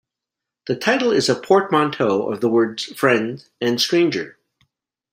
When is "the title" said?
0.65-1.11